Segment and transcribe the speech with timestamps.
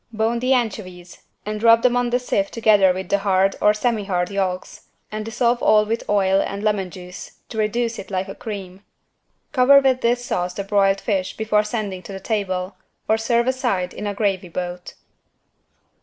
[0.11, 4.05] Bone the anchovies and rub them on the sieve together with the hard (or semi
[4.05, 8.33] hard) yolks, and dissolve all with oil and lemon juice to reduce it like a
[8.33, 8.83] cream.
[9.51, 12.77] Cover with this sauce the broiled fish before sending to the table,
[13.07, 14.95] or serve aside in a gravy boat.